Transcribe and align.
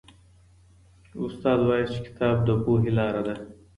استاد 1.25 1.59
وایي 1.67 1.85
چي 1.91 1.99
کتاب 2.05 2.35
د 2.47 2.49
پوهي 2.63 2.91
لاره 2.97 3.21
ده. 3.27 3.35